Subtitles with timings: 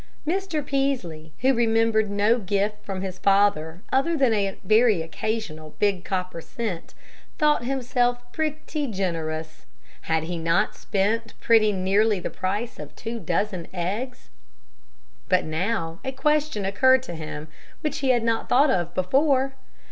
[0.25, 0.65] Mr.
[0.65, 6.41] Peaslee, who remembered no gift from his father other than a very occasional big copper
[6.41, 6.95] cent,
[7.37, 9.67] thought himself pretty generous.
[10.09, 14.31] Had he not spent pretty nearly the price of two dozen eggs?
[15.29, 17.47] But now a question occurred to him
[17.81, 19.53] which he had not thought of before.